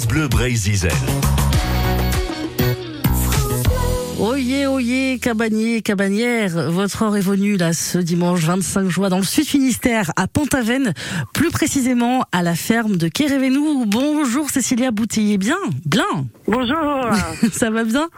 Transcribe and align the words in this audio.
France 0.00 0.08
Bleu 0.08 0.28
Brésil. 0.28 0.88
Oyez, 4.18 4.66
oyez, 4.66 5.18
cabanier, 5.18 5.82
cabanière, 5.82 6.70
votre 6.70 7.02
heure 7.02 7.16
est 7.16 7.20
venue 7.20 7.58
là 7.58 7.74
ce 7.74 7.98
dimanche 7.98 8.40
25 8.40 8.88
juin 8.88 9.08
dans 9.10 9.18
le 9.18 9.24
sud 9.24 9.44
Finistère, 9.44 10.12
à 10.16 10.26
Pont-Aven, 10.26 10.94
plus 11.34 11.50
précisément 11.50 12.24
à 12.32 12.42
la 12.42 12.54
ferme 12.54 12.96
de 12.96 13.08
Kérévenou. 13.08 13.84
Bonjour 13.86 14.48
Cécilia 14.48 14.90
Boutillier, 14.90 15.36
bien, 15.36 15.58
bien? 15.84 16.04
Bonjour. 16.46 17.10
Ça 17.52 17.70
va 17.70 17.84
bien? 17.84 18.08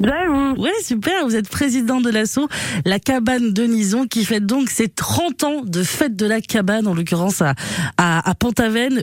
Bien 0.00 0.28
vous 0.28 0.62
Ouais, 0.62 0.70
super. 0.82 1.24
Vous 1.24 1.36
êtes 1.36 1.48
président 1.48 2.00
de 2.00 2.10
l'asso 2.10 2.48
La 2.84 2.98
Cabane 2.98 3.52
de 3.52 3.64
Nison 3.64 4.06
qui 4.06 4.24
fête 4.24 4.46
donc 4.46 4.68
ses 4.68 4.88
30 4.88 5.44
ans 5.44 5.60
de 5.64 5.82
fête 5.82 6.16
de 6.16 6.26
la 6.26 6.40
cabane, 6.40 6.86
en 6.86 6.94
l'occurrence 6.94 7.42
à, 7.42 7.54
à, 7.96 8.30
à. 8.30 8.34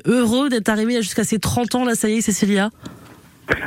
Heureux 0.05 0.49
d'être 0.49 0.69
arrivé 0.69 0.95
jusqu'à 1.01 1.23
ses 1.23 1.39
30 1.39 1.75
ans, 1.75 1.85
là, 1.85 1.95
ça 1.95 2.09
y 2.09 2.17
est, 2.17 2.21
Cécilia? 2.21 2.69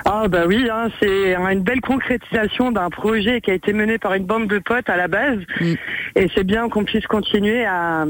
Ah 0.05 0.29
bah 0.29 0.45
oui, 0.47 0.69
hein, 0.71 0.89
c'est 1.01 1.35
une 1.35 1.63
belle 1.63 1.81
concrétisation 1.81 2.71
d'un 2.71 2.91
projet 2.91 3.41
qui 3.41 3.51
a 3.51 3.55
été 3.55 3.73
mené 3.73 3.99
par 3.99 4.15
une 4.15 4.25
bande 4.25 4.47
de 4.47 4.59
potes 4.59 4.89
à 4.89 4.97
la 4.97 5.09
base. 5.09 5.39
Mm. 5.61 5.75
Et 6.17 6.31
c'est 6.35 6.45
bien 6.45 6.69
qu'on 6.69 6.85
puisse 6.85 7.07
continuer 7.07 7.65
à 7.65 8.05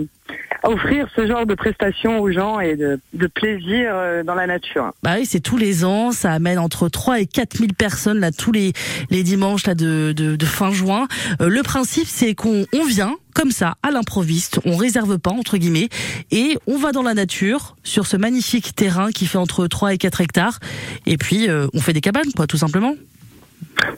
offrir 0.62 1.09
ce 1.16 1.27
genre 1.27 1.47
de 1.47 1.55
prestations 1.55 2.21
aux 2.21 2.30
gens 2.30 2.61
et 2.61 2.77
de, 2.77 3.01
de 3.15 3.27
plaisir 3.27 3.91
euh, 3.93 4.23
dans 4.23 4.34
la 4.34 4.47
nature. 4.47 4.93
Bah 5.02 5.15
oui, 5.19 5.27
c'est 5.27 5.41
tous 5.41 5.57
les 5.57 5.85
ans, 5.85 6.12
ça 6.12 6.33
amène 6.33 6.59
entre 6.59 6.88
3 6.88 7.21
et 7.21 7.27
4 7.27 7.59
000 7.59 7.71
personnes 7.77 8.21
là 8.21 8.30
tous 8.30 8.52
les 8.52 8.73
les 9.11 9.23
dimanches 9.23 9.66
là 9.66 9.75
de 9.75 10.12
de, 10.16 10.37
de 10.37 10.47
fin 10.47 10.71
juin. 10.71 11.09
Euh, 11.41 11.48
le 11.48 11.62
principe 11.62 12.07
c'est 12.07 12.35
qu'on 12.35 12.66
on 12.73 12.85
vient 12.85 13.16
comme 13.35 13.51
ça 13.51 13.77
à 13.83 13.91
l'improviste, 13.91 14.61
on 14.66 14.77
réserve 14.77 15.19
pas 15.19 15.30
entre 15.30 15.57
guillemets 15.57 15.88
et 16.30 16.59
on 16.66 16.77
va 16.77 16.93
dans 16.93 17.02
la 17.02 17.15
nature 17.15 17.77
sur 17.83 18.07
ce 18.07 18.16
magnifique 18.16 18.74
terrain 18.74 19.10
qui 19.10 19.27
fait 19.27 19.38
entre 19.38 19.66
3 19.66 19.95
et 19.95 19.99
4 19.99 20.21
hectares 20.21 20.59
et 21.07 21.16
puis 21.16 21.49
euh, 21.49 21.66
on 21.74 21.80
fait 21.80 21.93
des 21.93 22.01
cabanes 22.01 22.30
quoi 22.37 22.46
tout 22.46 22.59
simplement. 22.59 22.95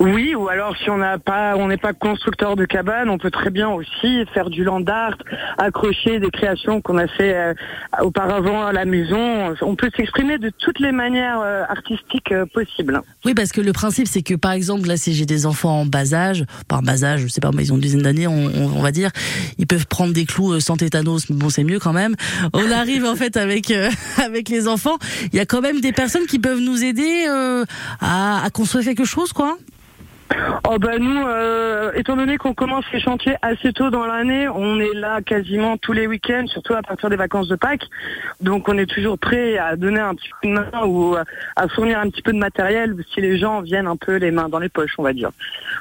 Oui, 0.01 0.35
ou 0.35 0.49
alors 0.49 0.77
si 0.77 0.91
on 0.91 0.99
n'a 0.99 1.19
pas, 1.19 1.57
on 1.57 1.69
n'est 1.69 1.77
pas 1.77 1.93
constructeur 1.93 2.57
de 2.57 2.65
cabane, 2.65 3.09
on 3.11 3.19
peut 3.19 3.31
très 3.31 3.51
bien 3.51 3.69
aussi 3.69 4.25
faire 4.33 4.51
du 4.51 4.65
land 4.65 4.85
art, 4.87 5.17
accrocher 5.59 6.21
des 6.21 6.31
créations 6.31 6.81
qu'on 6.81 6.99
a 6.99 7.07
fait 7.07 7.35
euh, 7.35 7.55
auparavant 8.03 8.67
à 8.67 8.73
la 8.73 8.85
maison. 8.85 9.55
On 9.63 9.77
peut 9.77 9.91
s'exprimer 9.97 10.39
de 10.39 10.51
toutes 10.59 10.81
les 10.81 10.93
manières 10.93 11.41
euh, 11.41 11.63
artistiques 11.69 12.33
euh, 12.33 12.47
possibles. 12.47 13.01
Oui, 13.25 13.35
parce 13.35 13.53
que 13.53 13.61
le 13.61 13.73
principe, 13.73 14.07
c'est 14.09 14.23
que 14.23 14.35
par 14.35 14.53
exemple, 14.53 14.89
là, 14.89 14.97
si 14.97 15.15
j'ai 15.15 15.27
des 15.27 15.47
enfants 15.47 15.81
en 15.81 15.87
bas 15.87 16.15
âge, 16.15 16.45
par 16.69 16.83
bas 16.83 17.05
âge, 17.05 17.21
je 17.21 17.29
sais 17.29 17.41
pas, 17.41 17.51
mais 17.55 17.65
ils 17.65 17.73
ont 17.73 17.77
une 17.77 17.83
dizaine 17.83 18.03
d'années, 18.03 18.27
on, 18.27 18.47
on, 18.47 18.77
on 18.77 18.83
va 18.83 18.91
dire, 18.93 19.11
ils 19.59 19.67
peuvent 19.67 19.87
prendre 19.87 20.13
des 20.13 20.25
clous 20.25 20.53
euh, 20.53 20.61
sans 20.61 20.77
tétanos, 20.77 21.29
mais 21.31 21.37
bon, 21.37 21.49
c'est 21.51 21.65
mieux 21.65 21.79
quand 21.79 21.93
même. 21.93 22.15
On 22.53 22.71
arrive 22.71 23.05
en 23.05 23.17
fait 23.17 23.37
avec 23.37 23.71
euh, 23.71 23.91
avec 24.25 24.49
les 24.49 24.69
enfants. 24.69 24.97
Il 25.33 25.37
y 25.37 25.41
a 25.41 25.47
quand 25.47 25.61
même 25.61 25.81
des 25.81 25.93
personnes 25.93 26.27
qui 26.27 26.39
peuvent 26.39 26.61
nous 26.61 26.83
aider 26.83 27.27
euh, 27.29 27.65
à, 28.01 28.45
à 28.45 28.51
construire 28.51 28.85
quelque 28.85 29.05
chose, 29.05 29.33
quoi. 29.33 29.57
Oh 30.69 30.79
bah 30.79 30.99
nous, 30.99 31.27
euh, 31.27 31.93
étant 31.95 32.17
donné 32.17 32.37
qu'on 32.37 32.55
commence 32.55 32.85
les 32.93 33.01
chantiers 33.01 33.37
assez 33.43 33.73
tôt 33.73 33.91
dans 33.91 34.07
l'année, 34.07 34.49
on 34.49 34.81
est 34.81 34.95
là 34.95 35.21
quasiment 35.23 35.77
tous 35.77 35.93
les 35.93 36.07
week-ends, 36.07 36.47
surtout 36.47 36.75
à 36.75 36.83
partir 36.83 37.11
des 37.11 37.17
vacances 37.17 37.49
de 37.49 37.57
Pâques. 37.57 37.89
Donc 38.41 38.69
on 38.69 38.79
est 38.79 38.87
toujours 38.87 39.19
prêt 39.19 39.59
à 39.59 39.77
donner 39.77 40.01
un 40.01 40.15
petit 40.15 40.29
coup 40.31 40.49
de 40.49 40.53
main 40.53 40.71
ou 40.87 41.17
à 41.57 41.69
fournir 41.69 41.99
un 41.99 42.09
petit 42.11 42.23
peu 42.23 42.33
de 42.33 42.39
matériel 42.39 42.97
si 43.13 43.21
les 43.21 43.39
gens 43.39 43.61
viennent 43.61 43.87
un 43.87 43.97
peu 43.97 44.17
les 44.17 44.31
mains 44.31 44.49
dans 44.49 44.59
les 44.59 44.69
poches, 44.69 44.95
on 44.99 45.03
va 45.03 45.13
dire. 45.13 45.31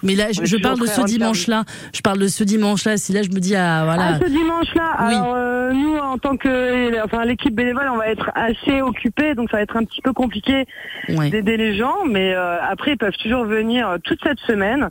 Mais 0.03 0.15
là, 0.15 0.27
je, 0.31 0.57
parle 0.57 0.79
de 0.79 0.85
ce 0.85 1.01
dimanche-là. 1.01 1.63
Je 1.93 2.01
parle 2.01 2.19
de 2.19 2.27
ce 2.27 2.43
dimanche-là. 2.43 2.97
Si 2.97 3.13
là, 3.13 3.21
je 3.23 3.29
me 3.29 3.39
dis, 3.39 3.55
ah 3.55 3.81
voilà. 3.85 4.15
Ah, 4.15 4.19
ce 4.21 4.29
dimanche-là, 4.29 4.95
Oui. 5.07 5.15
alors 5.15 5.33
euh, 5.35 5.71
nous, 5.71 5.97
en 5.97 6.17
tant 6.17 6.37
que, 6.37 7.03
enfin 7.03 7.25
l'équipe 7.25 7.55
bénévole, 7.55 7.87
on 7.91 7.97
va 7.97 8.07
être 8.09 8.29
assez 8.35 8.81
occupés, 8.81 9.33
donc 9.33 9.49
ça 9.49 9.57
va 9.57 9.63
être 9.63 9.77
un 9.77 9.83
petit 9.83 10.01
peu 10.01 10.13
compliqué 10.13 10.65
Ouais. 11.09 11.29
d'aider 11.29 11.57
les 11.57 11.75
gens, 11.77 11.95
mais 12.07 12.33
euh, 12.33 12.57
après 12.61 12.91
ils 12.91 12.97
peuvent 12.97 13.17
toujours 13.21 13.45
venir 13.45 13.89
euh, 13.89 13.97
toute 14.03 14.19
cette 14.23 14.39
semaine, 14.41 14.89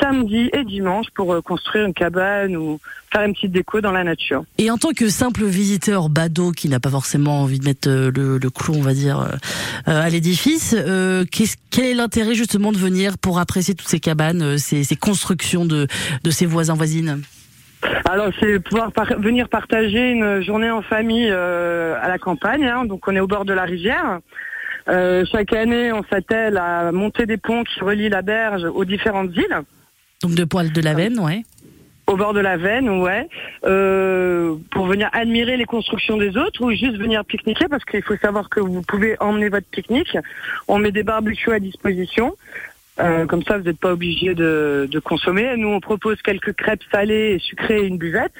samedi 0.00 0.50
et 0.52 0.64
dimanche, 0.64 1.06
pour 1.14 1.32
euh, 1.32 1.40
construire 1.42 1.86
une 1.86 1.94
cabane 1.94 2.56
ou 2.56 2.80
faire 3.14 3.26
une 3.26 3.34
petite 3.34 3.52
déco 3.52 3.80
dans 3.80 3.92
la 3.92 4.02
nature. 4.02 4.44
Et 4.58 4.70
en 4.70 4.76
tant 4.76 4.92
que 4.92 5.08
simple 5.08 5.44
visiteur 5.44 6.08
badaud 6.08 6.50
qui 6.52 6.68
n'a 6.68 6.80
pas 6.80 6.90
forcément 6.90 7.42
envie 7.42 7.60
de 7.60 7.64
mettre 7.64 7.88
euh, 7.88 8.10
le, 8.14 8.38
le 8.38 8.50
clou, 8.50 8.74
on 8.74 8.82
va 8.82 8.92
dire, 8.92 9.20
euh, 9.20 9.28
euh, 9.88 10.02
à 10.02 10.08
l'édifice, 10.08 10.74
euh, 10.76 11.24
quel 11.70 11.84
est 11.84 11.94
l'intérêt 11.94 12.34
justement 12.34 12.72
de 12.72 12.78
venir 12.78 13.16
pour 13.18 13.38
apprécier 13.38 13.74
toutes 13.74 13.88
ces 13.88 14.00
cabanes, 14.00 14.58
ces, 14.58 14.82
ces 14.82 14.96
constructions 14.96 15.64
de, 15.64 15.86
de 16.24 16.30
ses 16.30 16.46
voisins 16.46 16.74
voisines? 16.74 17.22
Alors 18.06 18.30
c'est 18.40 18.58
pouvoir 18.60 18.92
par- 18.92 19.20
venir 19.20 19.48
partager 19.48 20.10
une 20.10 20.42
journée 20.42 20.70
en 20.70 20.82
famille 20.82 21.28
euh, 21.30 21.94
à 22.02 22.08
la 22.08 22.18
campagne, 22.18 22.64
hein, 22.64 22.84
donc 22.86 23.06
on 23.06 23.14
est 23.14 23.20
au 23.20 23.26
bord 23.26 23.44
de 23.44 23.52
la 23.52 23.64
rivière. 23.64 24.20
Euh, 24.88 25.24
chaque 25.30 25.52
année, 25.52 25.92
on 25.92 26.02
s'attelle 26.10 26.56
à 26.56 26.92
monter 26.92 27.26
des 27.26 27.36
ponts 27.36 27.64
qui 27.64 27.80
relient 27.80 28.10
la 28.10 28.22
berge 28.22 28.64
aux 28.64 28.84
différentes 28.84 29.30
îles. 29.36 29.62
Donc 30.22 30.34
de 30.34 30.44
poils 30.44 30.72
de 30.72 30.80
la 30.80 30.94
veine, 30.94 31.18
ouais. 31.20 31.42
Au 32.06 32.16
bord 32.16 32.34
de 32.34 32.40
la 32.40 32.58
Veine, 32.58 32.90
ouais, 33.00 33.28
euh, 33.64 34.56
pour 34.70 34.86
venir 34.86 35.08
admirer 35.12 35.56
les 35.56 35.64
constructions 35.64 36.18
des 36.18 36.36
autres 36.36 36.62
ou 36.62 36.70
juste 36.70 36.96
venir 36.96 37.24
pique-niquer 37.24 37.66
parce 37.68 37.84
qu'il 37.84 38.02
faut 38.02 38.16
savoir 38.16 38.50
que 38.50 38.60
vous 38.60 38.82
pouvez 38.82 39.16
emmener 39.20 39.48
votre 39.48 39.66
pique-nique. 39.66 40.18
On 40.68 40.78
met 40.78 40.92
des 40.92 41.02
barbecues 41.02 41.52
à 41.52 41.60
disposition. 41.60 42.36
Euh, 43.00 43.26
comme 43.26 43.42
ça, 43.42 43.58
vous 43.58 43.64
n'êtes 43.64 43.78
pas 43.80 43.92
obligé 43.92 44.34
de, 44.34 44.88
de 44.90 44.98
consommer. 45.00 45.56
Nous, 45.56 45.68
on 45.68 45.80
propose 45.80 46.16
quelques 46.22 46.52
crêpes 46.52 46.82
salées 46.92 47.34
et 47.34 47.38
sucrées 47.40 47.80
et 47.82 47.86
une 47.86 47.98
buvette. 47.98 48.32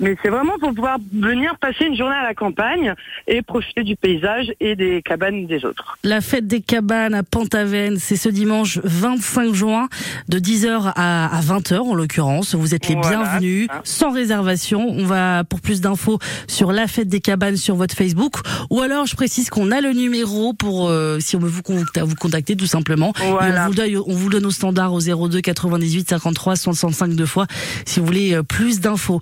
Mais 0.00 0.16
c'est 0.22 0.30
vraiment 0.30 0.58
pour 0.58 0.72
pouvoir 0.74 0.96
venir 1.12 1.56
passer 1.60 1.84
une 1.84 1.96
journée 1.96 2.14
à 2.16 2.22
la 2.24 2.34
campagne 2.34 2.94
et 3.28 3.42
profiter 3.42 3.82
du 3.82 3.94
paysage 3.96 4.52
et 4.60 4.74
des 4.74 5.02
cabanes 5.02 5.46
des 5.46 5.64
autres. 5.66 5.98
La 6.02 6.20
fête 6.22 6.46
des 6.46 6.62
cabanes 6.62 7.14
à 7.14 7.22
Pont-Aven, 7.22 7.98
c'est 7.98 8.16
ce 8.16 8.28
dimanche 8.30 8.78
25 8.84 9.52
juin 9.52 9.88
de 10.28 10.38
10h 10.38 10.92
à, 10.96 11.36
à 11.36 11.40
20h 11.42 11.78
en 11.80 11.94
l'occurrence. 11.94 12.54
Vous 12.54 12.74
êtes 12.74 12.88
les 12.88 12.94
Voilà, 12.94 13.18
bienvenus, 13.18 13.66
ça. 13.68 13.80
sans 13.84 14.10
réservation. 14.12 14.88
On 14.88 15.04
va 15.04 15.44
pour 15.44 15.60
plus 15.60 15.80
d'infos 15.82 16.18
sur 16.48 16.72
la 16.72 16.86
fête 16.86 17.08
des 17.08 17.20
cabanes 17.20 17.56
sur 17.56 17.76
votre 17.76 17.94
Facebook. 17.94 18.36
Ou 18.70 18.80
alors 18.80 19.04
je 19.06 19.14
précise 19.14 19.50
qu'on 19.50 19.70
a 19.70 19.80
le 19.82 19.92
numéro 19.92 20.54
pour 20.54 20.88
euh, 20.88 21.18
si 21.20 21.36
on 21.36 21.40
veut 21.40 21.48
vous 21.48 21.62
contacter, 21.62 22.00
vous 22.00 22.14
contacter 22.16 22.56
tout 22.56 22.66
simplement. 22.66 23.12
Voilà. 23.30 23.68
On, 23.74 23.84
vous 23.84 23.90
donne, 23.90 24.04
on 24.06 24.14
vous 24.14 24.30
donne 24.30 24.46
au 24.46 24.50
standard 24.50 24.92
au 24.92 25.00
02 25.00 25.40
98 25.40 26.08
53 26.10 26.56
65 26.56 27.08
deux 27.14 27.26
fois 27.26 27.46
si 27.84 28.00
vous 28.00 28.06
voulez 28.06 28.34
euh, 28.34 28.42
plus 28.42 28.80
d'infos. 28.80 29.20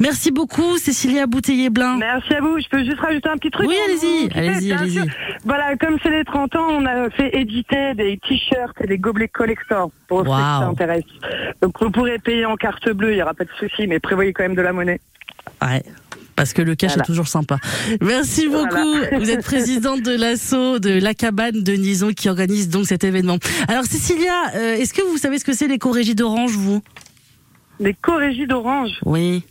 Merci 0.00 0.30
beaucoup 0.30 0.76
Cécilia 0.78 1.26
Bouteiller-Blin. 1.26 1.96
Merci 1.98 2.34
à 2.34 2.40
vous. 2.40 2.58
Je 2.58 2.68
peux 2.68 2.84
juste 2.84 3.00
rajouter 3.00 3.28
un 3.28 3.36
petit 3.36 3.50
truc 3.50 3.68
Oui, 3.68 3.76
allez-y, 3.86 4.72
allez-y. 4.72 5.00
Voilà, 5.44 5.76
comme 5.76 5.98
c'est 6.02 6.10
les 6.10 6.24
30 6.24 6.56
ans, 6.56 6.66
on 6.70 6.86
a 6.86 7.10
fait 7.10 7.36
éditer 7.36 7.94
des 7.94 8.18
t-shirts 8.28 8.76
et 8.80 8.86
des 8.86 8.98
gobelets 8.98 9.28
collector 9.28 9.90
pour 10.08 10.20
ceux 10.20 10.24
qui 10.24 10.30
Waouh. 10.30 10.62
s'intéressent. 10.62 11.12
Donc 11.62 11.72
vous 11.80 11.90
pourrez 11.90 12.18
payer 12.18 12.46
en 12.46 12.56
carte 12.56 12.88
bleue, 12.90 13.12
il 13.12 13.16
n'y 13.16 13.22
aura 13.22 13.34
pas 13.34 13.44
de 13.44 13.50
souci, 13.58 13.86
mais 13.86 14.00
prévoyez 14.00 14.32
quand 14.32 14.42
même 14.42 14.54
de 14.54 14.62
la 14.62 14.72
monnaie. 14.72 15.00
Ouais. 15.62 15.82
Parce 16.36 16.52
que 16.52 16.62
le 16.62 16.74
cash 16.74 16.90
Voilà. 16.92 17.02
est 17.02 17.06
toujours 17.06 17.28
sympa. 17.28 17.58
Merci 18.00 18.48
beaucoup. 18.48 18.66
Voilà. 18.68 19.18
Vous 19.18 19.30
êtes 19.30 19.44
présidente 19.44 20.02
de 20.02 20.12
l'assaut 20.16 20.78
de 20.78 20.90
la 20.90 21.14
cabane 21.14 21.62
de 21.62 21.72
Nison 21.74 22.12
qui 22.12 22.28
organise 22.28 22.68
donc 22.68 22.86
cet 22.86 23.04
événement. 23.04 23.38
Alors 23.68 23.84
Cécilia, 23.84 24.32
euh, 24.56 24.74
est-ce 24.76 24.92
que 24.92 25.02
vous 25.02 25.16
savez 25.18 25.38
ce 25.38 25.44
que 25.44 25.52
c'est 25.52 25.68
l'éco-régie 25.68 26.14
d'Orange, 26.14 26.52
vous? 26.52 26.82
Des 27.80 27.94
corégies 27.94 28.46
d'orange? 28.46 28.92
Oui. 29.04 29.42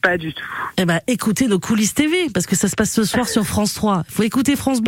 Pas 0.00 0.16
du 0.16 0.32
tout. 0.32 0.44
Eh 0.76 0.84
ben, 0.84 1.00
écoutez 1.08 1.48
nos 1.48 1.58
coulisses 1.58 1.92
TV 1.92 2.28
parce 2.32 2.46
que 2.46 2.54
ça 2.54 2.68
se 2.68 2.76
passe 2.76 2.92
ce 2.92 3.02
soir 3.02 3.28
sur 3.28 3.44
France 3.44 3.74
3. 3.74 4.04
Il 4.08 4.14
faut 4.14 4.22
écouter 4.22 4.54
France 4.54 4.76